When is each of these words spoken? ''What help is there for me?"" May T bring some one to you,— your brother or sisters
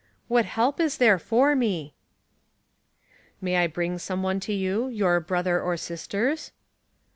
''What 0.27 0.45
help 0.45 0.79
is 0.79 0.97
there 0.97 1.19
for 1.19 1.55
me?"" 1.55 1.93
May 3.39 3.67
T 3.67 3.67
bring 3.67 3.99
some 3.99 4.23
one 4.23 4.39
to 4.39 4.51
you,— 4.51 4.87
your 4.87 5.19
brother 5.19 5.61
or 5.61 5.77
sisters 5.77 6.51